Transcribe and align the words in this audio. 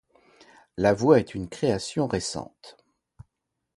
La 0.77 0.95
voie 0.95 1.19
est 1.19 1.35
une 1.35 1.47
création 1.47 2.07
récente. 2.07 2.79